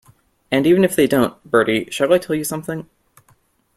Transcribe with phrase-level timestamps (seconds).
[0.49, 2.89] And even if they don't— Bertie, shall I tell you something?